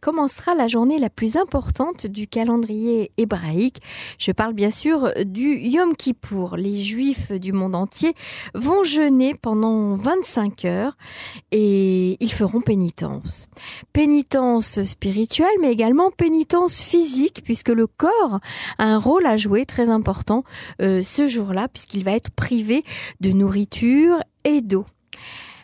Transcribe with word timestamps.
commencera 0.00 0.54
la 0.54 0.66
journée 0.66 0.98
la 0.98 1.10
plus 1.10 1.36
importante 1.36 2.06
du 2.06 2.26
calendrier 2.26 3.12
hébraïque. 3.16 3.80
Je 4.18 4.32
parle 4.32 4.54
bien 4.54 4.70
sûr 4.70 5.12
du 5.24 5.56
Yom 5.56 5.96
Kippour. 5.96 6.56
Les 6.56 6.80
juifs 6.80 7.32
du 7.32 7.52
monde 7.52 7.74
entier 7.74 8.14
vont 8.54 8.84
jeûner 8.84 9.34
pendant 9.34 9.94
25 9.94 10.64
heures 10.64 10.96
et 11.52 12.16
ils 12.20 12.32
feront 12.32 12.60
pénitence. 12.60 13.48
Pénitence 13.92 14.82
spirituelle 14.82 15.48
mais 15.60 15.70
également 15.70 16.10
pénitence 16.10 16.80
physique 16.80 17.42
puisque 17.44 17.68
le 17.68 17.86
corps 17.86 18.40
a 18.78 18.84
un 18.84 18.98
rôle 18.98 19.26
à 19.26 19.36
jouer 19.36 19.64
très 19.64 19.90
important 19.90 20.44
euh, 20.82 21.02
ce 21.02 21.28
jour-là 21.28 21.68
puisqu'il 21.68 22.04
va 22.04 22.12
être 22.12 22.30
privé 22.30 22.84
de 23.20 23.30
nourriture 23.30 24.18
et 24.44 24.60
d'eau. 24.60 24.84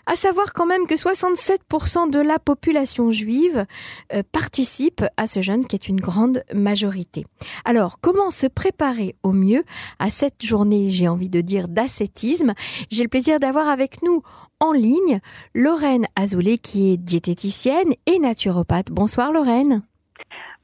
À 0.07 0.15
savoir 0.15 0.53
quand 0.53 0.67
même 0.67 0.87
que 0.87 0.95
67% 0.95 2.11
de 2.11 2.21
la 2.21 2.39
population 2.39 3.11
juive 3.11 3.67
euh, 4.13 4.23
participe 4.31 5.05
à 5.17 5.27
ce 5.27 5.41
jeûne 5.41 5.67
qui 5.67 5.75
est 5.75 5.89
une 5.89 6.01
grande 6.01 6.45
majorité. 6.55 7.27
Alors, 7.65 7.99
comment 8.01 8.31
se 8.31 8.47
préparer 8.47 9.17
au 9.25 9.33
mieux 9.33 9.65
à 9.99 10.11
cette 10.11 10.45
journée, 10.45 10.89
j'ai 10.89 11.09
envie 11.09 11.29
de 11.29 11.41
dire, 11.41 11.67
d'ascétisme? 11.67 12.55
J'ai 12.91 13.03
le 13.03 13.09
plaisir 13.09 13.41
d'avoir 13.41 13.69
avec 13.69 14.03
nous 14.03 14.23
en 14.61 14.73
ligne 14.73 15.21
Lorraine 15.55 16.07
Azoulay 16.15 16.59
qui 16.59 16.93
est 16.93 16.97
diététicienne 16.97 17.93
et 18.07 18.19
naturopathe. 18.21 18.91
Bonsoir 18.91 19.33
Lorraine. 19.33 19.83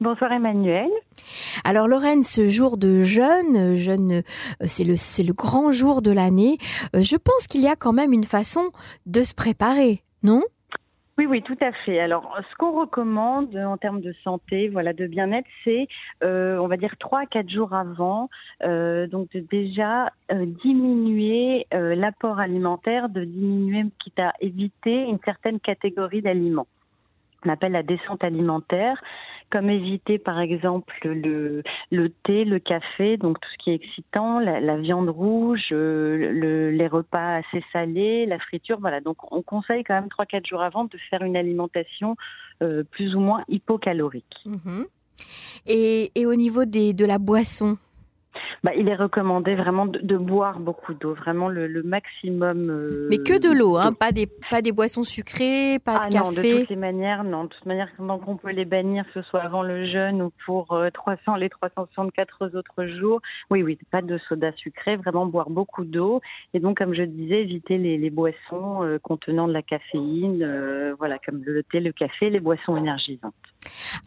Bonsoir 0.02 0.32
Emmanuel. 0.32 0.90
Alors 1.62 1.86
Lorraine, 1.86 2.24
ce 2.24 2.48
jour 2.48 2.76
de 2.76 3.02
jeûne, 3.02 3.76
jeûne 3.76 4.10
euh, 4.14 4.22
c'est 4.62 4.82
le, 4.82 4.96
c'est 4.96 5.22
le 5.22 5.32
grand 5.32 5.70
jour 5.70 6.02
de 6.02 6.10
l'année. 6.10 6.58
Euh, 6.96 7.02
je 7.02 7.14
pense 7.14 7.46
qu'il 7.46 7.60
y 7.60 7.68
a 7.68 7.76
quand 7.76 7.92
même 7.92 8.12
une 8.12 8.24
façon 8.24 8.72
de 9.06 9.22
se 9.22 9.32
préparer, 9.32 10.00
non? 10.24 10.42
Oui, 11.18 11.26
oui, 11.26 11.40
tout 11.42 11.56
à 11.60 11.70
fait. 11.84 12.00
Alors, 12.00 12.36
ce 12.50 12.56
qu'on 12.56 12.72
recommande 12.72 13.56
en 13.56 13.76
termes 13.76 14.00
de 14.00 14.12
santé, 14.24 14.70
voilà, 14.70 14.92
de 14.92 15.06
bien-être, 15.06 15.46
c'est, 15.62 15.86
euh, 16.24 16.58
on 16.58 16.66
va 16.66 16.76
dire, 16.76 16.96
trois 16.98 17.20
à 17.20 17.26
quatre 17.26 17.48
jours 17.50 17.72
avant, 17.72 18.28
donc 18.60 19.30
de 19.30 19.38
déjà 19.52 20.10
diminuer 20.64 21.68
l'apport 21.70 22.40
alimentaire, 22.40 23.08
de 23.08 23.24
diminuer, 23.24 23.84
quitte 24.02 24.18
à 24.18 24.32
éviter 24.40 25.02
une 25.04 25.20
certaine 25.24 25.60
catégorie 25.60 26.22
d'aliments. 26.22 26.66
On 27.44 27.50
appelle 27.50 27.72
la 27.72 27.82
descente 27.82 28.24
alimentaire 28.24 29.00
comme 29.52 29.68
éviter 29.68 30.18
par 30.18 30.40
exemple 30.40 30.94
le, 31.04 31.62
thé, 32.24 32.44
le 32.44 32.58
café, 32.58 33.18
donc 33.18 33.38
tout 33.38 33.48
ce 33.52 33.62
qui 33.62 33.70
est 33.70 33.74
excitant, 33.74 34.40
la, 34.40 34.76
viande 34.78 35.10
rouge, 35.10 35.68
euh, 35.72 36.32
le, 36.32 36.70
les 36.70 36.88
repas 36.88 37.36
assez 37.36 37.62
salés, 37.70 38.24
la 38.24 38.38
friture, 38.38 38.78
voilà. 38.80 39.00
Donc 39.00 39.18
on 39.30 39.42
conseille 39.42 39.84
quand 39.84 39.94
même 39.94 40.08
3-4 40.08 40.48
jours 40.48 40.62
avant 40.62 40.86
de 40.86 40.96
faire 41.10 41.22
une 41.22 41.36
alimentation 41.36 42.16
euh, 42.62 42.82
plus 42.82 43.14
ou 43.14 43.20
moins 43.20 43.44
hypocalorique. 43.48 44.36
Mhm. 44.46 44.86
Et, 45.66 46.10
et, 46.14 46.24
au 46.24 46.34
niveau 46.34 46.64
des, 46.64 46.94
de 46.94 47.04
la 47.04 47.18
boisson 47.18 47.76
bah, 48.62 48.72
il 48.76 48.88
est 48.88 48.94
recommandé 48.94 49.54
vraiment 49.54 49.86
de, 49.86 50.16
boire 50.16 50.60
beaucoup 50.60 50.94
d'eau, 50.94 51.14
vraiment 51.14 51.48
le, 51.48 51.82
maximum. 51.82 52.62
Euh, 52.68 53.08
Mais 53.10 53.18
que 53.18 53.38
de 53.38 53.52
l'eau, 53.52 53.76
hein, 53.76 53.92
pas 53.92 54.12
des 54.12 54.28
pas 54.50 54.62
des 54.62 54.72
boissons 54.72 55.04
sucrées, 55.04 55.78
pas 55.84 55.94
de 55.94 56.04
ah 56.04 56.08
café. 56.10 56.24
Non, 56.24 56.30
de 56.30 56.60
toutes 56.60 56.68
les 56.70 56.76
manières, 56.76 57.24
non. 57.24 57.44
De 57.44 57.48
toute 57.48 57.66
manière, 57.66 57.88
donc 57.98 58.26
on 58.28 58.36
peut 58.36 58.52
les 58.52 58.64
bannir, 58.64 59.04
que 59.06 59.22
ce 59.22 59.28
soit 59.28 59.40
avant 59.40 59.62
le 59.62 59.86
jeûne 59.86 60.22
ou 60.22 60.32
pour 60.44 60.78
300 60.94 61.34
euh, 61.34 61.36
les 61.38 61.48
364 61.48 62.56
autres 62.56 62.86
jours. 62.86 63.20
Oui, 63.50 63.62
oui, 63.62 63.78
pas 63.90 64.02
de 64.02 64.18
soda 64.28 64.52
sucré, 64.52 64.96
vraiment 64.96 65.26
boire 65.26 65.50
beaucoup 65.50 65.84
d'eau. 65.84 66.20
Et 66.54 66.60
donc, 66.60 66.78
comme 66.78 66.94
je 66.94 67.02
disais, 67.02 67.42
éviter 67.42 67.78
les, 67.78 67.98
les 67.98 68.10
boissons 68.10 68.84
euh, 68.84 68.98
contenant 68.98 69.48
de 69.48 69.52
la 69.52 69.62
caféine, 69.62 70.94
voilà, 70.98 71.18
comme 71.18 71.42
le 71.44 71.62
thé, 71.64 71.80
le 71.80 71.92
café, 71.92 72.30
les 72.30 72.40
boissons 72.40 72.76
énergisantes. 72.76 73.34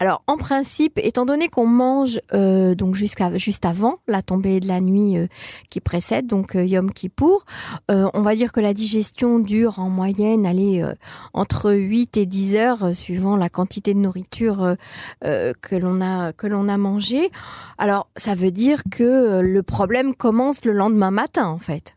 Alors, 0.00 0.22
en 0.26 0.36
principe, 0.36 0.98
étant 1.02 1.26
donné 1.26 1.48
qu'on 1.48 1.66
mange 1.66 2.20
donc 2.32 2.94
jusqu'à 2.94 3.36
juste 3.36 3.64
avant 3.64 3.96
la 4.08 4.22
tombée 4.22 4.60
de 4.60 4.68
la 4.68 4.80
nuit 4.80 5.16
euh, 5.16 5.26
qui 5.70 5.80
précède, 5.80 6.26
donc 6.26 6.56
euh, 6.56 6.64
Yom 6.64 6.92
Kippour. 6.92 7.44
Euh, 7.90 8.08
on 8.14 8.22
va 8.22 8.34
dire 8.34 8.52
que 8.52 8.60
la 8.60 8.74
digestion 8.74 9.38
dure 9.38 9.78
en 9.78 9.88
moyenne 9.88 10.46
aller 10.46 10.84
entre 11.32 11.72
8 11.72 12.16
et 12.16 12.26
10 12.26 12.56
heures 12.56 12.94
suivant 12.94 13.36
la 13.36 13.48
quantité 13.48 13.94
de 13.94 13.98
nourriture 13.98 14.76
que 15.22 15.76
l'on 15.76 16.00
a 16.00 16.32
que 16.32 16.46
l'on 16.46 16.68
a 16.68 16.76
mangé. 16.76 17.30
Alors 17.78 18.08
ça 18.16 18.34
veut 18.34 18.50
dire 18.50 18.80
que 18.90 19.40
le 19.40 19.62
problème 19.62 20.14
commence 20.14 20.64
le 20.64 20.72
lendemain 20.72 21.10
matin 21.10 21.46
en 21.46 21.58
fait. 21.58 21.96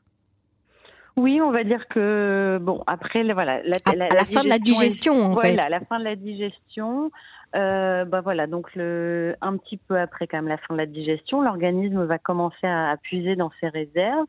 Oui, 1.18 1.42
on 1.42 1.52
va 1.52 1.64
dire 1.64 1.88
que 1.90 2.60
bon 2.62 2.82
après 2.88 3.24
voilà 3.34 3.62
la, 3.64 3.78
à, 3.86 3.96
la, 3.96 4.26
fin 4.26 4.44
de 4.44 4.50
la 4.50 4.60
digestion 4.60 5.22
en 5.22 5.36
fait. 5.36 5.54
Voilà, 5.54 5.64
à 5.66 5.70
la 5.70 5.82
fin 5.82 6.00
de 6.00 6.06
la 6.06 6.16
digestion, 6.16 7.12
euh, 7.56 8.06
bah 8.06 8.22
voilà, 8.22 8.46
donc 8.48 8.76
le, 8.76 9.36
un 9.42 9.58
petit 9.58 9.78
peu 9.78 10.00
après 10.00 10.28
quand 10.28 10.38
même 10.38 10.48
la 10.48 10.58
fin 10.58 10.74
de 10.74 10.78
la 10.78 10.86
digestion, 10.86 11.42
l'organisme 11.42 12.04
va 12.06 12.20
commencer 12.20 12.68
à, 12.68 12.96
puiser 13.02 13.36
dans 13.36 13.52
ses 13.60 13.70
réserves, 13.70 14.28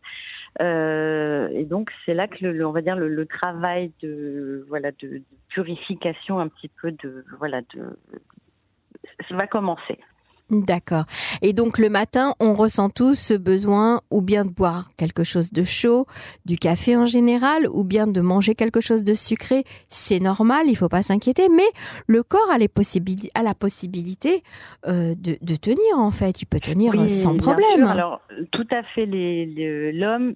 euh, 0.60 1.48
et 1.52 1.64
donc 1.64 1.90
c'est 2.06 2.14
là 2.14 2.28
que 2.28 2.46
le, 2.46 2.66
on 2.66 2.72
va 2.72 2.80
dire 2.80 2.96
le, 2.96 3.08
le, 3.08 3.26
travail 3.26 3.92
de 4.02 4.64
voilà 4.68 4.90
de, 4.92 5.08
de, 5.08 5.22
purification 5.48 6.40
un 6.40 6.48
petit 6.48 6.70
peu 6.80 6.92
de 6.92 7.24
voilà 7.38 7.60
de 7.74 7.96
va 9.30 9.46
commencer. 9.46 9.98
D'accord. 10.50 11.04
Et 11.42 11.52
donc 11.52 11.78
le 11.78 11.88
matin, 11.88 12.34
on 12.40 12.54
ressent 12.54 12.90
tous 12.90 13.14
ce 13.14 13.34
besoin 13.34 14.00
ou 14.10 14.20
bien 14.20 14.44
de 14.44 14.50
boire 14.50 14.90
quelque 14.96 15.24
chose 15.24 15.52
de 15.52 15.62
chaud, 15.62 16.06
du 16.44 16.56
café 16.56 16.96
en 16.96 17.06
général, 17.06 17.68
ou 17.70 17.84
bien 17.84 18.06
de 18.06 18.20
manger 18.20 18.54
quelque 18.54 18.80
chose 18.80 19.04
de 19.04 19.14
sucré. 19.14 19.64
C'est 19.88 20.18
normal, 20.18 20.62
il 20.66 20.76
faut 20.76 20.88
pas 20.88 21.02
s'inquiéter, 21.02 21.48
mais 21.48 21.68
le 22.06 22.22
corps 22.22 22.50
a, 22.50 22.58
les 22.58 22.68
a 23.34 23.42
la 23.42 23.54
possibilité 23.54 24.42
euh, 24.86 25.14
de, 25.16 25.36
de, 25.40 25.56
tenir 25.56 25.98
en 25.98 26.10
fait. 26.10 26.42
Il 26.42 26.46
peut 26.46 26.60
tenir 26.60 26.92
sans 27.10 27.36
problème. 27.36 27.84
Alors 27.84 28.20
tout 28.52 28.66
à 28.70 28.82
fait, 28.94 29.06
l'homme 29.06 30.34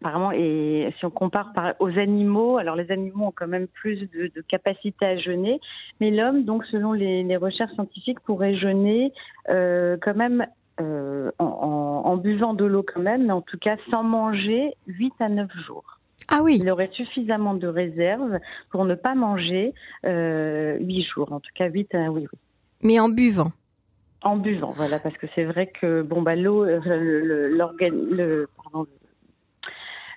apparemment, 0.00 0.32
et 0.32 0.92
si 0.98 1.04
on 1.04 1.10
compare 1.10 1.52
aux 1.78 1.98
animaux, 1.98 2.58
alors 2.58 2.76
les 2.76 2.90
animaux 2.90 3.26
ont 3.26 3.32
quand 3.34 3.46
même 3.46 3.66
plus 3.68 4.08
de, 4.10 4.40
capacité 4.48 5.04
à 5.04 5.18
jeûner, 5.18 5.60
mais 6.00 6.10
l'homme, 6.10 6.44
donc 6.44 6.64
selon 6.66 6.92
les, 6.92 7.36
recherches 7.36 7.72
scientifiques, 7.72 8.20
pourrait 8.20 8.56
jeûner 8.56 9.12
euh, 9.48 9.96
quand 10.00 10.14
même 10.14 10.46
euh, 10.80 11.30
en, 11.38 12.16
buvant 12.16 12.54
de 12.54 12.64
l'eau 12.64 12.82
quand 12.82 13.00
même, 13.00 13.26
mais 13.26 13.32
en 13.32 13.42
tout 13.42 13.58
cas 13.58 13.76
sans 13.90 14.02
manger 14.02 14.74
8 14.86 15.12
à 15.20 15.28
9 15.28 15.48
jours. 15.66 15.98
Ah 16.28 16.40
oui. 16.42 16.58
Il 16.60 16.70
aurait 16.70 16.90
suffisamment 16.92 17.54
de 17.54 17.66
réserves 17.66 18.38
pour 18.70 18.84
ne 18.84 18.94
pas 18.94 19.14
manger 19.14 19.74
euh, 20.04 20.76
8 20.80 21.02
jours, 21.04 21.32
en 21.32 21.40
tout 21.40 21.50
cas 21.54 21.68
8 21.68 21.94
à 21.94 22.10
oui, 22.10 22.26
oui. 22.32 22.38
Mais 22.82 23.00
en 23.00 23.08
buvant 23.08 23.52
en 24.22 24.36
buvant, 24.36 24.72
voilà, 24.72 24.98
parce 24.98 25.16
que 25.16 25.26
c'est 25.34 25.44
vrai 25.44 25.68
que 25.68 26.02
bon 26.02 26.20
bah 26.20 26.36
l'eau, 26.36 26.62
euh, 26.64 26.78
le, 26.84 28.48
pardon, 28.54 28.86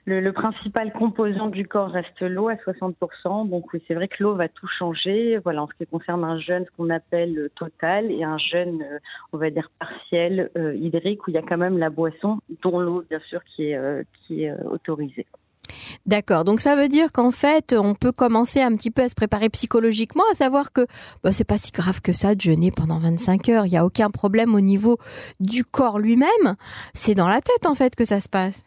le, 0.06 0.32
principal 0.32 0.92
composant 0.92 1.48
du 1.48 1.68
corps 1.68 1.90
reste 1.90 2.22
l'eau 2.22 2.50
à 2.50 2.56
60%. 2.56 3.50
Donc 3.50 3.72
oui, 3.74 3.82
c'est 3.88 3.94
vrai 3.94 4.08
que 4.08 4.22
l'eau 4.22 4.36
va 4.36 4.50
tout 4.50 4.68
changer. 4.68 5.38
Voilà, 5.44 5.64
en 5.64 5.68
ce 5.68 5.74
qui 5.78 5.86
concerne 5.90 6.24
un 6.24 6.40
jeûne, 6.40 6.66
ce 6.66 6.76
qu'on 6.76 6.90
appelle 6.90 7.50
total, 7.56 8.12
et 8.12 8.24
un 8.24 8.38
jeûne, 8.38 8.82
euh, 8.82 9.00
on 9.32 9.38
va 9.38 9.50
dire 9.50 9.72
partiel, 9.80 10.52
euh, 10.58 10.76
hydrique, 10.76 11.26
où 11.28 11.32
il 11.32 11.36
y 11.36 11.38
a 11.38 11.42
quand 11.42 11.58
même 11.58 11.78
la 11.78 11.90
boisson, 11.90 12.40
dont 12.62 12.80
l'eau, 12.80 13.04
bien 13.10 13.20
sûr, 13.30 13.42
qui 13.56 13.72
est, 13.72 13.78
euh, 13.78 14.04
autorisée. 14.70 15.26
D'accord. 16.06 16.44
Donc 16.44 16.60
ça 16.60 16.76
veut 16.76 16.90
dire 16.90 17.14
qu'en 17.14 17.32
fait, 17.32 17.74
on 17.78 17.96
peut 17.96 18.12
commencer 18.12 18.62
un 18.62 18.76
petit 18.76 18.92
peu 18.92 19.04
à 19.04 19.10
se 19.10 19.16
préparer 19.16 19.50
psychologiquement, 19.50 20.24
à 20.34 20.36
savoir 20.36 20.74
que 20.74 20.86
bah, 21.24 21.32
c'est 21.32 21.48
pas 21.48 21.58
si 21.58 21.72
grave 21.72 22.02
que 22.02 22.12
ça 22.12 22.36
de 22.36 22.42
jeûner 22.42 22.72
pendant 22.76 23.00
25 23.00 23.48
heures. 23.50 23.66
Il 23.66 23.72
y 23.72 23.78
a 23.78 23.86
aucun 23.86 24.10
problème 24.10 24.54
au 24.54 24.60
niveau 24.60 24.98
du 25.40 25.64
corps 25.64 26.00
lui-même. 26.00 26.56
C'est 26.94 27.16
dans 27.16 27.30
la 27.30 27.40
tête 27.40 27.66
en 27.66 27.76
fait 27.76 27.96
que 27.96 28.04
ça 28.04 28.20
se 28.20 28.28
passe. 28.28 28.66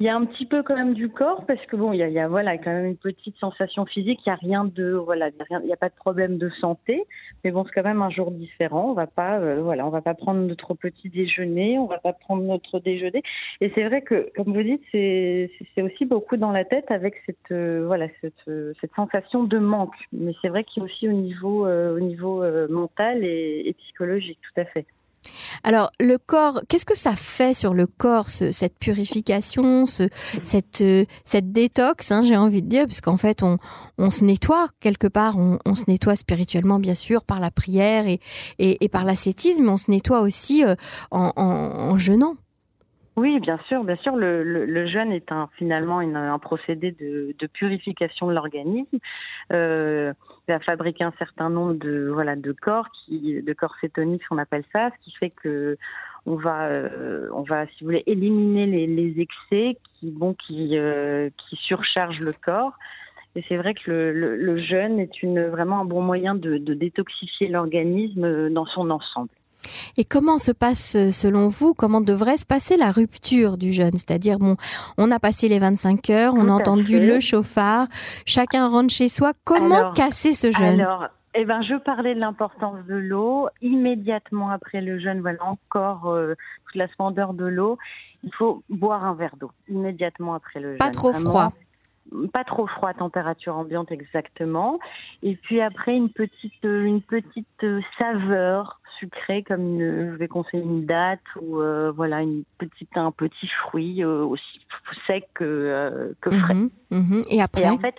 Il 0.00 0.06
y 0.06 0.08
a 0.08 0.14
un 0.14 0.24
petit 0.26 0.46
peu 0.46 0.62
quand 0.62 0.76
même 0.76 0.94
du 0.94 1.08
corps 1.08 1.44
parce 1.44 1.64
que 1.66 1.74
bon, 1.74 1.92
il 1.92 1.98
y 1.98 2.04
a, 2.04 2.06
il 2.06 2.14
y 2.14 2.20
a 2.20 2.28
voilà 2.28 2.56
quand 2.56 2.70
même 2.70 2.86
une 2.86 2.96
petite 2.96 3.36
sensation 3.38 3.84
physique. 3.84 4.20
Il 4.24 4.28
y 4.28 4.32
a 4.32 4.36
rien 4.36 4.64
de 4.64 4.92
voilà, 4.92 5.28
il 5.30 5.66
n'y 5.66 5.72
a, 5.72 5.76
pas 5.76 5.88
de 5.88 5.94
problème 5.94 6.38
de 6.38 6.50
santé, 6.60 7.04
mais 7.42 7.50
bon, 7.50 7.64
c'est 7.64 7.72
quand 7.72 7.82
même 7.82 8.00
un 8.00 8.10
jour 8.10 8.30
différent. 8.30 8.90
On 8.90 8.92
va 8.92 9.08
pas 9.08 9.40
euh, 9.40 9.60
voilà, 9.60 9.84
on 9.84 9.90
va 9.90 10.00
pas 10.00 10.14
prendre 10.14 10.40
notre 10.40 10.74
petit 10.74 11.08
déjeuner, 11.08 11.80
on 11.80 11.86
va 11.86 11.98
pas 11.98 12.12
prendre 12.12 12.44
notre 12.44 12.78
déjeuner. 12.78 13.24
Et 13.60 13.72
c'est 13.74 13.82
vrai 13.88 14.02
que 14.02 14.30
comme 14.36 14.54
vous 14.54 14.62
dites, 14.62 14.82
c'est 14.92 15.50
c'est 15.74 15.82
aussi 15.82 16.04
beaucoup 16.04 16.36
dans 16.36 16.52
la 16.52 16.64
tête 16.64 16.92
avec 16.92 17.16
cette 17.26 17.50
euh, 17.50 17.82
voilà 17.84 18.06
cette 18.20 18.48
cette 18.80 18.94
sensation 18.94 19.42
de 19.42 19.58
manque. 19.58 19.96
Mais 20.12 20.32
c'est 20.42 20.48
vrai 20.48 20.62
qu'il 20.62 20.80
y 20.80 20.86
a 20.86 20.88
aussi 20.88 21.08
au 21.08 21.12
niveau 21.12 21.66
euh, 21.66 21.96
au 21.96 22.00
niveau 22.00 22.44
mental 22.68 23.24
et 23.24 23.74
psychologique, 23.80 24.38
tout 24.42 24.60
à 24.60 24.64
fait. 24.64 24.86
Alors, 25.64 25.90
le 26.00 26.18
corps, 26.18 26.60
qu'est-ce 26.68 26.86
que 26.86 26.96
ça 26.96 27.12
fait 27.12 27.54
sur 27.54 27.74
le 27.74 27.86
corps, 27.86 28.28
cette 28.28 28.78
purification, 28.78 29.86
cette, 29.86 30.80
euh, 30.82 31.04
cette 31.24 31.52
détox, 31.52 32.12
hein, 32.12 32.22
j'ai 32.22 32.36
envie 32.36 32.62
de 32.62 32.68
dire, 32.68 32.86
puisqu'en 32.86 33.16
fait, 33.16 33.42
on, 33.42 33.58
on 33.98 34.10
se 34.10 34.24
nettoie 34.24 34.68
quelque 34.80 35.06
part, 35.06 35.34
on, 35.36 35.74
se 35.74 35.90
nettoie 35.90 36.16
spirituellement, 36.16 36.78
bien 36.78 36.94
sûr, 36.94 37.24
par 37.24 37.40
la 37.40 37.50
prière 37.50 38.06
et, 38.06 38.20
et, 38.58 38.88
par 38.88 39.04
l'ascétisme, 39.04 39.64
mais 39.64 39.70
on 39.70 39.76
se 39.76 39.90
nettoie 39.90 40.20
aussi 40.20 40.64
euh, 40.64 40.74
en, 41.10 41.96
jeûnant. 41.96 42.34
Oui, 43.16 43.40
bien 43.40 43.58
sûr, 43.66 43.82
bien 43.82 43.96
sûr. 43.96 44.14
Le, 44.14 44.86
jeûne 44.86 45.12
est 45.12 45.32
un, 45.32 45.48
finalement 45.58 45.98
un 45.98 46.38
procédé 46.38 46.92
de, 46.92 47.34
de 47.36 47.46
purification 47.48 48.28
de 48.28 48.32
l'organisme. 48.32 48.98
Euh, 49.52 50.12
va 50.52 50.60
fabriquer 50.60 51.04
un 51.04 51.12
certain 51.18 51.50
nombre 51.50 51.74
de 51.74 52.10
voilà 52.12 52.36
de 52.36 52.52
corps 52.52 52.88
qui 52.90 53.42
de 53.42 53.52
corps 53.52 53.74
cétoniques 53.80 54.22
on 54.30 54.38
appelle 54.38 54.64
ça 54.72 54.90
ce 54.90 55.04
qui 55.04 55.16
fait 55.16 55.30
que 55.30 55.76
on 56.26 56.36
va 56.36 56.66
euh, 56.66 57.28
on 57.32 57.42
va 57.42 57.66
si 57.66 57.80
vous 57.80 57.86
voulez 57.86 58.02
éliminer 58.06 58.66
les, 58.86 59.20
excès 59.20 59.78
qui 59.94 60.10
bon 60.10 60.34
qui 60.34 60.76
euh, 60.76 61.30
qui 61.36 61.56
surchargent 61.56 62.20
le 62.20 62.32
corps. 62.32 62.72
Et 63.36 63.42
c'est 63.42 63.56
vrai 63.56 63.74
que 63.74 63.90
le, 63.90 64.58
jeûne 64.58 64.98
est 64.98 65.22
une 65.22 65.46
vraiment 65.46 65.80
un 65.80 65.84
bon 65.84 66.00
moyen 66.00 66.34
de, 66.34 66.56
de 66.56 66.74
détoxifier 66.74 67.46
l'organisme 67.46 68.48
dans 68.50 68.66
son 68.66 68.90
ensemble 68.90 69.28
et 69.96 70.04
comment 70.04 70.38
se 70.38 70.52
passe, 70.52 70.96
euh, 70.96 71.10
selon 71.10 71.48
vous, 71.48 71.74
comment 71.74 72.00
devrait 72.00 72.36
se 72.36 72.46
passer 72.46 72.76
la 72.76 72.90
rupture 72.90 73.56
du 73.58 73.72
jeûne? 73.72 73.92
C'est-à-dire, 73.94 74.38
bon, 74.38 74.56
on 74.96 75.10
a 75.10 75.18
passé 75.18 75.48
les 75.48 75.58
25 75.58 76.10
heures, 76.10 76.34
on 76.36 76.48
a 76.48 76.52
entendu 76.52 77.00
le 77.00 77.20
chauffard, 77.20 77.86
chacun 78.26 78.68
rentre 78.68 78.92
chez 78.92 79.08
soi. 79.08 79.32
Comment 79.44 79.92
casser 79.92 80.32
ce 80.32 80.50
jeûne? 80.50 80.80
alors, 80.80 81.08
eh 81.34 81.44
ben, 81.44 81.62
je 81.62 81.74
parlais 81.74 82.14
de 82.14 82.20
l'importance 82.20 82.84
de 82.86 82.96
l'eau. 82.96 83.48
Immédiatement 83.62 84.50
après 84.50 84.80
le 84.80 84.98
jeûne, 84.98 85.20
voilà 85.20 85.44
encore 85.44 86.10
euh, 86.10 86.34
toute 86.66 86.74
la 86.74 86.88
splendeur 86.88 87.34
de 87.34 87.44
l'eau. 87.44 87.78
Il 88.24 88.34
faut 88.34 88.62
boire 88.68 89.04
un 89.04 89.14
verre 89.14 89.36
d'eau 89.38 89.52
immédiatement 89.68 90.34
après 90.34 90.60
le 90.60 90.68
jeûne. 90.68 90.78
Pas 90.78 90.90
trop 90.90 91.12
froid 91.12 91.52
pas 92.32 92.44
trop 92.44 92.66
froid, 92.66 92.92
température 92.94 93.56
ambiante 93.56 93.92
exactement. 93.92 94.78
Et 95.22 95.36
puis 95.36 95.60
après 95.60 95.94
une 95.94 96.10
petite 96.10 96.62
une 96.62 97.02
petite 97.02 97.66
saveur 97.98 98.80
sucrée 98.98 99.42
comme 99.42 99.62
une, 99.62 100.12
je 100.12 100.16
vais 100.16 100.28
conseiller 100.28 100.62
une 100.62 100.86
date 100.86 101.20
ou 101.40 101.60
euh, 101.60 101.90
voilà 101.90 102.22
une 102.22 102.44
petite 102.58 102.96
un 102.96 103.10
petit 103.10 103.48
fruit 103.62 104.02
euh, 104.02 104.24
aussi 104.24 104.60
sec 105.06 105.28
que 105.34 105.44
euh, 105.44 106.12
que 106.20 106.30
frais. 106.30 106.54
Mhm, 106.54 106.70
mhm. 106.90 107.22
Et 107.30 107.42
après. 107.42 107.62
Et 107.62 107.68
en 107.68 107.78
fait, 107.78 107.94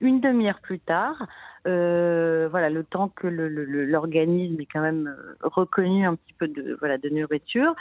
une 0.00 0.20
demi-heure 0.20 0.60
plus 0.60 0.80
tard, 0.80 1.16
voilà 1.64 2.70
le 2.70 2.84
temps 2.84 3.08
que 3.08 3.26
l'organisme 3.26 4.60
est 4.60 4.68
quand 4.72 4.80
même 4.82 5.14
reconnu 5.42 6.06
un 6.06 6.16
petit 6.16 6.34
peu 6.34 6.48
de 6.48 6.76
voilà 6.80 6.98
de 6.98 7.08
nourriture, 7.08 7.74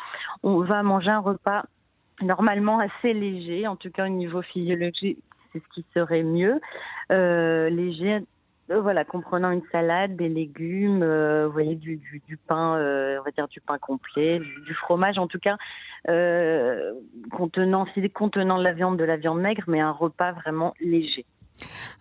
on 0.44 0.60
va 0.60 0.84
manger 0.84 1.10
un 1.10 1.20
repas 1.20 1.64
normalement 2.22 2.80
assez 2.80 3.14
léger, 3.14 3.68
en 3.68 3.76
tout 3.76 3.92
cas 3.92 4.06
au 4.06 4.10
niveau 4.10 4.42
physiologique, 4.42 5.20
c'est 5.52 5.60
ce 5.60 5.74
qui 5.74 5.86
serait 5.94 6.24
mieux. 6.24 6.60
Euh, 7.12 7.70
léger, 7.70 8.20
voilà, 8.80 9.04
comprenant 9.04 9.52
une 9.52 9.64
salade, 9.72 10.16
des 10.16 10.30
légumes, 10.30 11.04
euh, 11.04 11.48
vous 11.48 11.54
voyez, 11.54 11.76
du, 11.76 11.98
du, 11.98 12.22
du 12.26 12.38
pain, 12.38 12.78
euh, 12.78 13.18
on 13.20 13.24
va 13.24 13.32
dire 13.32 13.48
du 13.48 13.60
pain 13.60 13.78
complet, 13.78 14.40
du, 14.40 14.74
fromage 14.74 15.18
en 15.18 15.28
tout 15.28 15.40
cas, 15.40 15.58
euh, 16.10 16.94
contenant, 17.32 17.86
contenant 18.14 18.58
de 18.58 18.64
la 18.64 18.74
viande, 18.74 18.98
de 18.98 19.04
la 19.04 19.18
viande 19.18 19.42
maigre, 19.42 19.64
mais 19.68 19.80
un 19.80 19.92
repas 19.92 20.32
vraiment 20.32 20.74
léger. 20.80 21.26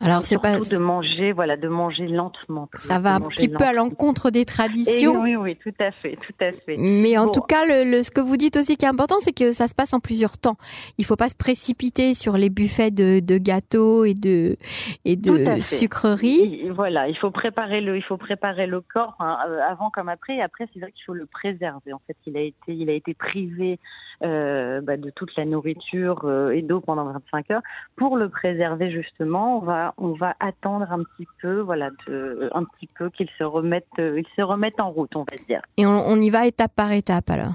Alors 0.02 0.24
c'est 0.24 0.40
pas 0.40 0.58
de 0.58 0.76
manger, 0.78 1.32
voilà, 1.32 1.58
de 1.58 1.68
manger 1.68 2.06
lentement. 2.06 2.68
Ça 2.72 2.98
va 2.98 3.16
un 3.16 3.20
petit 3.20 3.48
peu 3.48 3.64
à 3.64 3.74
l'encontre 3.74 4.30
des 4.30 4.46
traditions. 4.46 5.20
oui, 5.20 5.36
oui, 5.36 5.56
tout 5.56 5.74
à 5.78 5.90
fait, 5.90 6.16
tout 6.16 6.34
à 6.40 6.52
fait. 6.52 6.76
Mais 6.78 7.18
en 7.18 7.28
tout 7.28 7.42
cas, 7.42 7.66
le, 7.66 8.02
ce 8.02 8.10
que 8.10 8.20
vous 8.22 8.38
dites 8.38 8.56
aussi 8.56 8.76
qui 8.76 8.86
est 8.86 8.88
important, 8.88 9.16
c'est 9.18 9.36
que 9.36 9.52
ça 9.52 9.68
se 9.68 9.74
passe 9.74 9.92
en 9.92 10.00
plusieurs 10.00 10.38
temps. 10.38 10.56
Il 10.96 11.04
faut 11.04 11.16
pas 11.16 11.28
se 11.28 11.34
précipiter 11.34 12.14
sur 12.14 12.38
les 12.38 12.48
buffets 12.48 12.90
de, 12.90 13.20
de 13.20 13.36
gâteaux 13.36 14.06
et 14.06 14.14
de 14.14 14.56
et 15.04 15.16
de 15.16 15.60
sucreries. 15.60 16.70
voilà, 16.70 17.08
il 17.08 17.16
faut 17.18 17.30
préparer 17.30 17.82
le, 17.82 17.98
il 17.98 18.02
faut 18.02 18.16
préparer 18.16 18.66
le 18.66 18.80
corps 18.80 19.18
euh, 19.20 19.60
avant 19.68 19.90
comme 19.90 20.08
après. 20.08 20.36
Et 20.36 20.42
après, 20.42 20.66
c'est 20.72 20.80
vrai 20.80 20.92
qu'il 20.92 21.04
faut 21.04 21.14
le 21.14 21.26
préserver. 21.26 21.92
En 21.92 22.00
fait, 22.06 22.16
il 22.26 22.38
a 22.38 22.40
été, 22.40 22.72
il 22.72 22.88
a 22.88 22.94
été 22.94 23.12
privé 23.12 23.78
euh, 24.22 24.82
bah, 24.82 24.98
de 24.98 25.08
toute 25.08 25.34
la 25.36 25.46
nourriture 25.46 26.24
euh, 26.24 26.50
et 26.50 26.60
d'eau 26.60 26.80
pendant 26.80 27.06
25 27.06 27.50
heures 27.52 27.62
pour 27.96 28.18
le 28.18 28.28
préserver 28.28 28.90
justement 28.90 29.56
on 29.56 29.60
va 29.60 29.89
on 29.98 30.12
va 30.12 30.34
attendre 30.40 30.90
un 30.90 31.02
petit 31.02 31.26
peu, 31.40 31.60
voilà, 31.60 31.90
de, 32.06 32.50
un 32.52 32.64
petit 32.64 32.88
peu 32.98 33.10
qu'ils 33.10 33.30
se 33.38 33.44
remettent, 33.44 33.86
euh, 33.98 34.20
ils 34.20 34.36
se 34.36 34.42
remettent 34.42 34.80
en 34.80 34.90
route, 34.90 35.14
on 35.16 35.20
va 35.20 35.44
dire. 35.46 35.62
Et 35.76 35.86
on, 35.86 36.16
y 36.16 36.30
va 36.30 36.46
étape 36.46 36.74
par 36.74 36.92
étape 36.92 37.30
alors. 37.30 37.54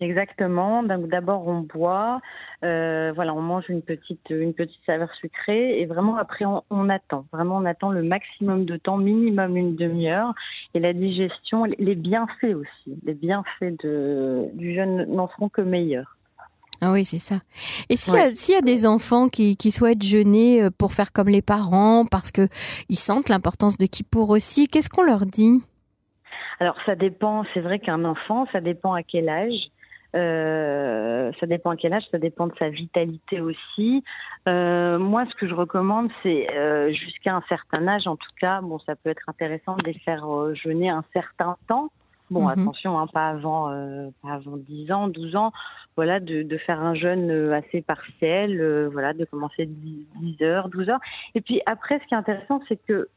Exactement. 0.00 0.82
Donc 0.82 1.08
d'abord 1.08 1.46
on 1.46 1.60
boit, 1.60 2.20
euh, 2.64 3.12
voilà, 3.14 3.32
on 3.32 3.40
mange 3.40 3.64
une 3.68 3.80
petite 3.80 4.28
une 4.28 4.52
petite 4.52 4.80
saveur 4.84 5.08
sucrée 5.14 5.80
et 5.80 5.86
vraiment 5.86 6.16
après 6.16 6.44
on, 6.44 6.88
attend. 6.88 7.24
Vraiment 7.32 7.58
on 7.58 7.64
attend 7.64 7.90
le 7.90 8.02
maximum 8.02 8.64
de 8.64 8.76
temps, 8.76 8.98
minimum 8.98 9.56
une 9.56 9.76
demi-heure. 9.76 10.34
Et 10.74 10.80
la 10.80 10.92
digestion, 10.92 11.64
les 11.64 11.94
bienfaits 11.94 12.54
aussi, 12.54 12.98
les 13.04 13.14
bienfaits 13.14 13.82
de, 13.84 14.48
du 14.54 14.74
jeûne 14.74 15.06
n'en 15.08 15.28
seront 15.28 15.48
que 15.48 15.62
meilleurs. 15.62 16.16
Ah 16.86 16.92
oui, 16.92 17.06
c'est 17.06 17.18
ça. 17.18 17.36
Et 17.88 17.96
s'il 17.96 18.54
y, 18.54 18.58
a 18.58 18.60
des 18.60 18.86
enfants 18.86 19.28
qui, 19.28 19.56
souhaitent 19.70 20.02
jeûner 20.02 20.64
euh, 20.64 20.70
pour 20.70 20.92
faire 20.92 21.12
comme 21.12 21.28
les 21.28 21.40
parents, 21.40 22.04
parce 22.04 22.30
que 22.30 22.42
ils 22.90 22.98
sentent 22.98 23.30
l'importance 23.30 23.78
de 23.78 23.86
Kippour 23.86 24.28
aussi, 24.28 24.68
qu'est-ce 24.68 24.90
qu'on 24.90 25.02
leur 25.02 25.24
dit? 25.24 25.62
Alors 26.60 26.76
ça 26.84 26.94
dépend. 26.94 27.44
C'est 27.54 27.60
vrai 27.60 27.78
qu'un 27.78 28.04
enfant, 28.04 28.46
ça 28.52 28.60
dépend 28.60 28.92
à 28.92 29.02
quel 29.02 29.30
âge. 29.30 29.70
Euh, 30.14 31.32
ça 31.40 31.46
dépend 31.46 31.70
à 31.70 31.76
quel 31.76 31.94
âge, 31.94 32.04
ça 32.10 32.18
dépend 32.18 32.48
de 32.48 32.54
sa 32.58 32.68
vitalité 32.68 33.40
aussi. 33.40 34.04
Euh, 34.46 34.98
moi, 34.98 35.24
ce 35.30 35.34
que 35.36 35.48
je 35.48 35.54
recommande, 35.54 36.10
c'est 36.22 36.46
jusqu'à 36.92 37.34
un 37.34 37.42
certain 37.48 37.88
âge, 37.88 38.06
en 38.06 38.16
tout 38.16 38.30
cas, 38.38 38.60
bon, 38.60 38.78
ça 38.80 38.94
peut 38.94 39.08
être 39.08 39.26
intéressant 39.26 39.76
de 39.76 39.84
les 39.84 39.98
faire 40.00 40.26
jeûner 40.54 40.90
un 40.90 41.04
certain 41.14 41.56
temps. 41.66 41.88
Bon, 42.30 42.42
mhm. 42.42 42.48
attention, 42.48 42.98
hein, 42.98 43.06
pas 43.06 43.28
avant, 43.28 43.68
pas 44.22 44.32
avant 44.32 44.56
10 44.56 44.92
ans, 44.92 45.08
12 45.08 45.36
ans 45.36 45.52
voilà, 45.96 46.20
de, 46.20 46.42
de, 46.42 46.58
faire 46.58 46.80
un 46.80 46.94
jeûne 46.94 47.30
euh, 47.30 47.54
assez 47.54 47.82
partiel, 47.82 48.60
euh, 48.60 48.88
voilà, 48.92 49.12
de 49.12 49.24
commencer 49.24 49.66
10, 49.66 50.06
10, 50.16 50.42
heures, 50.42 50.68
12 50.68 50.88
heures. 50.88 51.00
Et 51.34 51.40
puis 51.40 51.60
après, 51.66 52.00
ce 52.00 52.06
qui 52.06 52.14
est 52.14 52.16
intéressant, 52.16 52.60
c'est 52.68 52.80
que 52.84 53.08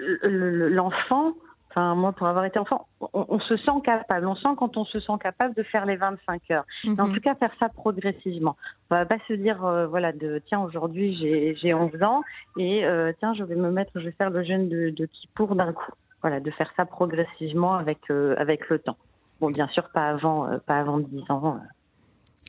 l'enfant, 0.00 1.34
enfin 1.70 1.94
moi 1.94 2.10
pour 2.12 2.26
avoir 2.26 2.44
été 2.44 2.58
enfant, 2.58 2.88
on, 3.12 3.38
se 3.38 3.56
sent 3.56 3.80
capable, 3.84 4.26
on 4.26 4.34
sent 4.34 4.48
quand 4.58 4.76
on 4.76 4.84
se 4.84 4.98
sent 4.98 5.12
capable 5.20 5.54
de 5.54 5.62
faire 5.62 5.86
les 5.86 5.94
25 5.94 6.50
heures. 6.50 6.64
En 6.98 7.06
mhm. 7.06 7.14
tout 7.14 7.20
cas, 7.20 7.36
faire 7.36 7.52
ça 7.60 7.68
progressivement. 7.68 8.56
On 8.90 8.96
va 8.96 9.06
pas 9.06 9.18
se 9.28 9.34
dire, 9.34 9.64
euh, 9.64 9.86
voilà, 9.86 10.10
de 10.10 10.42
tiens 10.48 10.60
aujourd'hui 10.60 11.14
j'ai 11.60 11.72
11 11.72 12.02
ans 12.02 12.22
et 12.56 12.84
tiens 13.20 13.34
je 13.34 13.44
vais 13.44 13.54
me 13.54 13.70
mettre, 13.70 13.92
je 13.94 14.06
vais 14.06 14.12
faire 14.12 14.30
le 14.30 14.42
jeûne 14.42 14.68
de, 14.68 14.90
de 14.90 15.06
Kippour 15.06 15.54
d'un 15.54 15.72
coup. 15.72 15.92
Voilà, 16.22 16.40
de 16.40 16.50
faire 16.52 16.72
ça 16.76 16.84
progressivement 16.84 17.74
avec 17.74 18.10
avec 18.10 18.68
le 18.68 18.78
temps. 18.78 18.96
Bon, 19.40 19.50
bien 19.50 19.68
sûr 19.68 19.88
pas 19.90 20.08
avant 20.08 20.48
pas 20.66 20.78
avant 20.78 20.98
10 20.98 21.30
ans. 21.30 21.58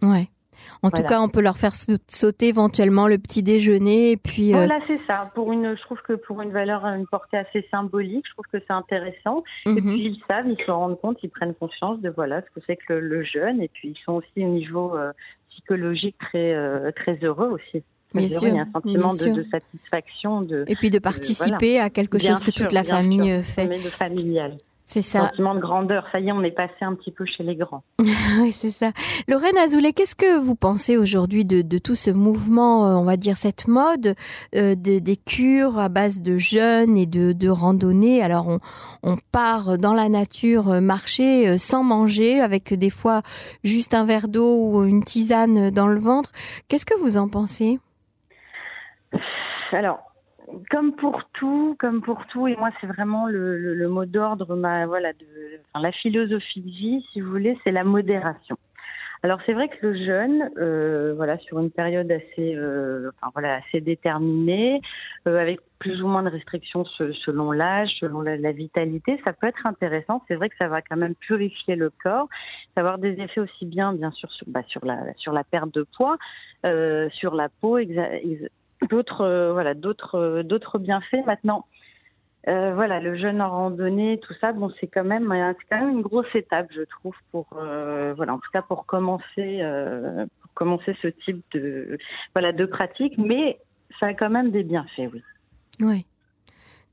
Ouais. 0.03 0.29
En 0.81 0.91
tout 0.91 1.01
cas, 1.03 1.21
on 1.21 1.29
peut 1.29 1.41
leur 1.41 1.57
faire 1.57 1.73
sauter 1.75 2.47
éventuellement 2.47 3.07
le 3.07 3.17
petit 3.17 3.43
déjeuner 3.43 4.11
et 4.11 4.17
puis. 4.17 4.53
Euh, 4.53 4.57
voilà, 4.57 4.79
c'est 4.85 4.99
ça. 5.07 5.31
Pour 5.33 5.51
une, 5.51 5.75
je 5.75 5.81
trouve 5.81 6.01
que 6.01 6.13
pour 6.13 6.41
une 6.41 6.51
valeur, 6.51 6.85
une 6.85 7.07
portée 7.07 7.37
assez 7.37 7.65
symbolique, 7.71 8.25
je 8.27 8.33
trouve 8.33 8.45
que 8.51 8.59
c'est 8.59 8.73
intéressant. 8.73 9.43
Et 9.65 9.69
mhm. 9.69 9.81
puis 9.81 10.05
ils 10.05 10.23
savent, 10.27 10.47
ils 10.47 10.63
se 10.63 10.71
rendent 10.71 10.99
compte, 10.99 11.17
ils 11.23 11.29
prennent 11.29 11.55
conscience 11.55 11.99
de 11.99 12.09
voilà 12.09 12.41
ce 12.41 12.59
que 12.59 12.65
c'est 12.67 12.75
que 12.75 12.93
le, 12.93 13.23
jeûne. 13.23 13.61
Et 13.61 13.69
puis 13.69 13.89
ils 13.89 14.03
sont 14.03 14.13
aussi 14.13 14.45
au 14.45 14.49
niveau 14.49 14.95
euh, 14.95 15.11
psychologique 15.49 16.17
très 16.19 16.53
euh, 16.53 16.91
très 16.91 17.15
heureux 17.23 17.49
aussi. 17.49 17.83
Bien 18.13 18.29
sûr, 18.29 18.47
il 18.47 18.55
y 18.55 18.59
a 18.59 18.63
un 18.63 18.71
sentiment 18.71 19.13
de, 19.13 19.45
satisfaction. 19.51 20.41
De, 20.41 20.65
et 20.67 20.75
puis 20.75 20.89
de 20.89 20.99
participer 20.99 21.79
à 21.79 21.89
quelque 21.89 22.19
chose 22.19 22.39
que 22.39 22.51
toute 22.51 22.71
la 22.71 22.83
famille 22.83 23.43
fait. 23.43 23.67
De 23.67 23.89
familial. 23.89 24.57
C'est 24.85 25.01
ça. 25.01 25.29
Sentiment 25.29 25.55
de 25.55 25.61
grandeur. 25.61 26.05
Ça 26.11 26.19
y 26.19 26.27
est, 26.27 26.31
on 26.31 26.43
est 26.43 26.51
passé 26.51 26.73
un 26.81 26.93
petit 26.93 27.11
peu 27.11 27.25
chez 27.25 27.43
les 27.43 27.55
grands. 27.55 27.83
oui, 28.41 28.51
c'est 28.51 28.71
ça. 28.71 28.91
Lorraine 29.27 29.57
Azoulay, 29.57 29.93
qu'est-ce 29.93 30.15
que 30.15 30.37
vous 30.37 30.55
pensez 30.55 30.97
aujourd'hui 30.97 31.45
de, 31.45 31.77
tout 31.77 31.95
ce 31.95 32.11
mouvement, 32.11 32.87
euh, 32.87 32.95
on 32.95 33.05
va 33.05 33.15
dire 33.15 33.37
cette 33.37 33.67
mode 33.67 34.15
euh, 34.55 34.75
des 34.75 35.17
cures 35.17 35.79
à 35.79 35.89
base 35.89 36.21
de 36.21 36.37
jeûne 36.37 36.97
et 36.97 37.05
de, 37.05 37.31
de 37.31 37.49
randonnée? 37.49 38.21
Alors, 38.21 38.47
on, 38.47 38.59
on, 39.03 39.15
part 39.31 39.77
dans 39.77 39.93
la 39.93 40.09
nature 40.09 40.69
euh, 40.69 40.81
marcher 40.81 41.57
sans 41.57 41.83
manger, 41.83 42.41
avec 42.41 42.73
des 42.73 42.89
fois 42.89 43.21
juste 43.63 43.93
un 43.93 44.03
verre 44.03 44.27
d'eau 44.27 44.67
ou 44.67 44.83
une 44.83 45.03
tisane 45.03 45.71
dans 45.71 45.87
le 45.87 45.99
ventre. 45.99 46.31
Qu'est-ce 46.67 46.85
que 46.85 46.99
vous 46.99 47.17
en 47.17 47.29
pensez? 47.29 47.79
Alors, 49.73 49.99
comme 50.69 50.93
pour 50.95 51.23
tout, 51.33 51.75
comme 51.79 52.01
pour 52.01 52.25
tout, 52.27 52.47
et 52.47 52.55
moi 52.55 52.69
c'est 52.79 52.87
vraiment 52.87 53.27
le, 53.27 53.87
mot 53.87 54.05
d'ordre, 54.05 54.55
voilà, 54.55 55.11
la 55.75 55.91
philosophie 55.91 56.61
de 56.61 56.69
vie, 56.69 57.05
si 57.11 57.21
vous 57.21 57.31
voulez, 57.31 57.57
c'est 57.63 57.71
la 57.71 57.83
modération. 57.83 58.57
Alors 59.25 59.39
c'est 59.45 59.53
vrai 59.53 59.69
que 59.69 59.77
le 59.87 59.93
jeûne, 59.95 60.51
euh, 60.57 61.13
voilà, 61.15 61.37
sur 61.37 61.57
une 61.59 61.71
période 61.71 62.11
assez, 62.11 62.55
euh, 62.55 63.09
enfin 63.21 63.31
voilà, 63.33 63.55
assez 63.55 63.79
déterminée, 63.79 64.81
euh, 65.29 65.39
avec 65.39 65.61
plus 65.79 66.03
ou 66.03 66.07
moins 66.07 66.23
de 66.23 66.29
restrictions 66.29 66.83
selon 66.85 67.53
l'âge, 67.53 67.89
selon 68.01 68.21
la, 68.21 68.51
vitalité, 68.51 69.21
ça 69.23 69.31
peut 69.31 69.47
être 69.47 69.65
intéressant. 69.65 70.21
C'est 70.27 70.35
vrai 70.35 70.49
que 70.49 70.57
ça 70.57 70.67
va 70.67 70.81
quand 70.81 70.97
même 70.97 71.15
purifier 71.15 71.77
le 71.77 71.89
corps, 71.89 72.27
ça 72.75 72.83
va 72.83 72.89
avoir 72.89 72.97
des 72.97 73.13
effets 73.21 73.39
aussi 73.39 73.65
bien, 73.65 73.93
bien 73.93 74.11
sûr, 74.11 74.29
sur, 74.29 74.45
bah, 74.49 74.63
sur 74.67 74.83
la 74.85 75.13
sur 75.15 75.31
la 75.31 75.45
perte 75.45 75.73
de 75.73 75.83
poids, 75.95 76.17
sur 77.13 77.33
la 77.33 77.47
peau, 77.61 77.77
d'autres, 78.89 79.21
euh, 79.21 79.53
voilà, 79.53 79.73
d'autres, 79.73 80.41
d'autres 80.43 80.79
bienfaits. 80.79 81.25
Maintenant. 81.25 81.65
Euh, 82.49 82.73
voilà, 82.75 82.99
le 82.99 83.15
jeûne 83.15 83.41
en 83.41 83.49
randonnée, 83.49 84.19
tout 84.19 84.33
ça, 84.41 84.51
bon, 84.51 84.69
c'est 84.79 84.87
quand 84.87 85.05
même, 85.05 85.31
une 85.31 86.01
grosse 86.01 86.35
étape, 86.35 86.67
je 86.75 86.81
trouve, 86.81 87.15
pour, 87.31 87.47
euh, 87.55 88.13
voilà, 88.17 88.33
en 88.33 88.37
tout 88.37 88.51
cas 88.51 88.61
pour 88.61 88.85
commencer, 88.85 89.61
euh, 89.61 90.25
pour 90.41 90.53
commencer 90.53 90.93
ce 91.01 91.07
type 91.07 91.41
de, 91.53 91.97
voilà, 92.35 92.51
de 92.51 92.65
pratique, 92.65 93.17
mais 93.17 93.59
ça 93.97 94.07
a 94.07 94.13
quand 94.13 94.29
même 94.29 94.51
des 94.51 94.63
bienfaits, 94.63 95.09
oui. 95.13 95.23
Oui. 95.79 96.05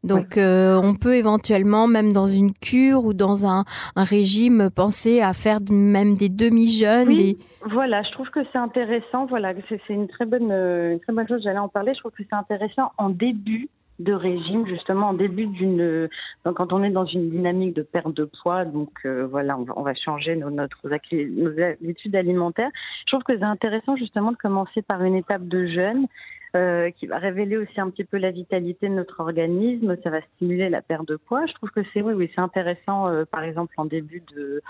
Donc, 0.03 0.39
on 0.39 0.95
peut 0.95 1.15
éventuellement, 1.15 1.87
même 1.87 2.13
dans 2.13 2.27
une 2.27 2.53
cure 2.53 3.05
ou 3.05 3.13
dans 3.15 3.47
un, 3.47 3.65
un 3.97 4.05
régime, 4.05 4.71
penser 4.75 5.21
à 5.21 5.33
faire 5.33 5.59
même 5.71 6.15
des 6.15 6.29
demi-jeûnes. 6.29 7.09
Oui, 7.09 7.37
Voilà, 7.71 8.03
je 8.03 8.11
trouve 8.13 8.31
que 8.31 8.41
c'est 8.53 8.59
intéressant. 8.59 9.27
Voilà, 9.27 9.53
c'est 9.69 9.81
une 9.91 10.09
très 10.09 10.25
bonne, 10.27 10.51
une 10.51 11.01
très 11.01 11.13
bonne 11.13 11.29
chose. 11.29 11.43
J'allais 11.45 11.59
en 11.59 11.69
parler. 11.69 11.93
Je 11.95 12.01
trouve 12.01 12.13
que 12.13 12.23
c'est 12.29 12.37
intéressant 12.37 12.93
en 12.99 13.11
début 13.11 13.69
de 14.01 14.15
régime 14.15 14.67
justement 14.67 15.11
en 15.11 15.13
début 15.13 15.47
d'une 15.47 16.09
quand 16.43 16.73
on 16.73 16.83
est 16.83 16.91
dans 16.91 17.05
une 17.05 17.31
dynamique 17.31 17.77
de 17.77 17.83
perte 17.83 18.15
de 18.15 18.29
poids 18.43 18.65
donc 18.65 18.91
euh, 19.05 19.27
voilà 19.31 19.59
on 19.59 19.83
va, 19.83 19.95
changer 19.95 20.37
nos, 20.37 20.51
notre, 20.51 20.79
nos 20.89 21.63
habitudes 21.63 22.17
alimentaires 22.17 22.71
je 23.07 23.13
trouve 23.13 23.23
que 23.23 23.39
c'est 23.39 23.45
intéressant 23.45 23.97
justement 23.97 24.33
de 24.33 24.39
commencer 24.39 24.81
par 24.81 25.05
une 25.05 25.17
étape 25.17 25.47
de 25.47 25.67
jeûne 25.67 26.07
euh, 26.57 26.91
qui 26.91 27.07
va 27.07 27.19
révéler 27.19 27.57
aussi 27.57 27.81
un 27.81 27.91
petit 27.91 28.05
peu 28.05 28.17
la 28.19 28.31
vitalité 28.31 28.89
de 28.89 28.95
notre 28.95 29.21
organisme. 29.21 29.97
Ça 30.03 30.11
va 30.11 30.21
stimuler 30.35 30.69
la 30.69 30.83
perte 30.83 31.07
de 31.07 31.17
poids. 31.17 31.47
Je 31.47 31.53
trouve 31.55 31.71
que 31.71 31.81
c'est 31.93 32.03
oui, 32.03 32.13
oui, 32.13 32.31
c'est 32.35 32.41
intéressant, 32.41 33.09
euh, 33.09 33.25
par 33.25 33.45
exemple 33.45 33.73
en 33.77 33.85
début 33.85 34.23
de, 34.35 34.63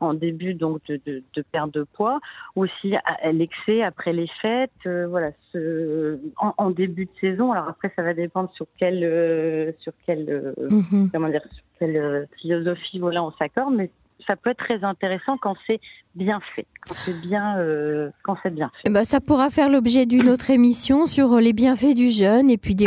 en 0.00 0.14
début 0.14 0.54
donc 0.54 0.80
de, 0.86 1.00
de, 1.04 1.22
de 1.34 1.42
perte 1.42 1.72
de 1.72 1.82
poids, 1.82 2.20
aussi 2.54 2.94
à, 2.96 3.32
l'excès 3.32 3.82
après 3.82 4.12
les 4.12 4.28
fêtes. 4.40 4.70
Euh, 4.86 5.06
voilà, 5.08 5.32
ce, 5.52 6.18
en, 6.36 6.54
en, 6.56 6.70
début 6.70 7.06
de 7.06 7.10
saison. 7.20 7.52
Alors 7.52 7.68
après, 7.68 7.92
ça 7.96 8.02
va 8.02 8.14
dépendre 8.14 8.50
sur 8.52 8.66
quelle, 8.78 9.74
sur 9.80 9.92
quelle, 10.06 10.54
mm-hmm. 10.58 11.10
comment 11.10 11.28
dire, 11.28 11.42
sur 11.52 11.64
quelle 11.80 12.28
philosophie 12.40 12.98
voilà 12.98 13.24
on 13.24 13.32
s'accorde, 13.32 13.74
mais 13.74 13.90
ça 14.26 14.36
peut 14.36 14.50
être 14.50 14.64
très 14.64 14.84
intéressant 14.84 15.36
quand 15.38 15.56
c'est 15.66 15.80
bien 16.14 16.40
fait, 16.54 16.66
quand 16.86 16.94
c'est 16.96 17.20
bien, 17.20 17.58
euh, 17.58 18.10
quand 18.22 18.36
c'est 18.42 18.54
bien 18.54 18.70
fait. 18.82 18.90
Bah, 18.90 19.04
ça 19.04 19.20
pourra 19.20 19.50
faire 19.50 19.68
l'objet 19.68 20.06
d'une 20.06 20.28
autre 20.28 20.50
émission 20.50 21.06
sur 21.06 21.36
les 21.36 21.52
bienfaits 21.52 21.94
du 21.94 22.10
jeûne 22.10 22.50
et 22.50 22.56
puis 22.56 22.74
des, 22.74 22.86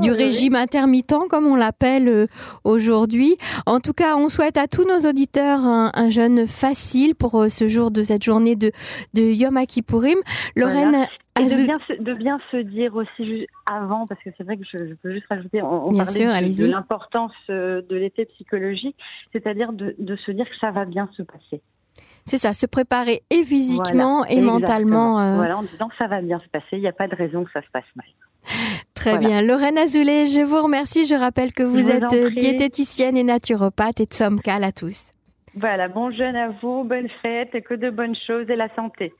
du 0.00 0.10
régime 0.10 0.56
intermittent, 0.56 1.14
comme 1.30 1.46
on 1.46 1.56
l'appelle 1.56 2.08
euh, 2.08 2.26
aujourd'hui. 2.64 3.36
En 3.66 3.80
tout 3.80 3.92
cas, 3.92 4.16
on 4.16 4.28
souhaite 4.28 4.58
à 4.58 4.66
tous 4.66 4.84
nos 4.84 5.08
auditeurs 5.08 5.60
un, 5.64 6.10
jeûne 6.10 6.46
facile 6.46 7.14
pour 7.14 7.42
euh, 7.42 7.48
ce 7.48 7.68
jour 7.68 7.90
de 7.90 8.02
cette 8.02 8.24
journée 8.24 8.56
de, 8.56 8.72
de 9.14 9.22
Yom 9.22 9.64
Kippourim. 9.66 10.18
Lorraine, 10.56 11.06
et 11.40 11.46
de 11.46 11.64
bien, 11.64 11.78
se, 11.88 11.92
de 11.94 12.12
bien 12.12 12.38
se 12.50 12.58
dire 12.58 12.94
aussi 12.94 13.46
avant, 13.64 14.06
parce 14.06 14.22
que 14.22 14.30
c'est 14.36 14.44
vrai 14.44 14.58
que 14.58 14.64
je, 14.64 14.76
je, 14.86 14.94
peux 14.94 15.12
juste 15.12 15.26
rajouter, 15.30 15.62
on, 15.62 15.88
on 15.88 15.96
parlait 15.96 16.50
de, 16.50 16.66
l'importance 16.66 17.32
euh, 17.48 17.80
de 17.88 17.96
l'été 17.96 18.26
psychologique, 18.26 18.96
c'est-à-dire 19.32 19.72
de, 19.72 19.94
de, 19.98 20.16
se 20.16 20.30
dire 20.30 20.44
que 20.44 20.56
ça 20.60 20.70
va 20.70 20.84
bien 20.84 21.08
se 21.16 21.22
passer. 21.22 21.62
C'est 22.26 22.36
ça, 22.36 22.52
se 22.52 22.66
préparer 22.66 23.22
et 23.30 23.42
physiquement 23.42 24.24
et 24.26 24.40
mentalement. 24.40 25.20
Euh... 25.20 25.36
Voilà, 25.36 25.58
en 25.58 25.62
disant 25.62 25.88
que 25.88 25.96
ça 25.96 26.06
va 26.06 26.20
bien 26.20 26.38
se 26.38 26.48
passer, 26.48 26.66
il 26.72 26.80
n'y 26.80 26.88
a 26.88 26.92
pas 26.92 27.08
de 27.08 27.16
raison 27.16 27.44
que 27.44 27.50
ça 27.50 27.62
se 27.62 27.70
passe 27.72 27.84
mal. 27.96 28.06
Très 28.94 29.18
bien. 29.18 29.42
Lorraine 29.42 29.78
Azoulay, 29.78 30.26
je 30.26 30.42
vous 30.42 30.62
remercie. 30.62 31.06
Je 31.06 31.14
rappelle 31.14 31.52
que 31.52 31.62
vous, 31.62 31.90
êtes 31.90 32.34
diététicienne 32.38 33.16
et 33.16 33.24
naturopathe 33.24 34.00
et 34.00 34.06
de 34.06 34.12
Somcal 34.12 34.64
à 34.64 34.72
tous. 34.72 35.12
Voilà, 35.54 35.88
bon 35.88 36.08
jeûne 36.08 36.36
à 36.36 36.48
vous, 36.62 36.84
bonne 36.84 37.08
fête 37.20 37.54
et 37.54 37.62
que 37.62 37.74
de 37.74 37.90
bonnes 37.90 38.16
choses 38.26 38.48
et 38.48 38.56
la 38.56 38.74
santé. 38.74 39.12